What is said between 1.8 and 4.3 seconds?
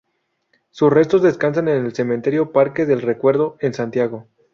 el cementerio Parque del Recuerdo, en Santiago.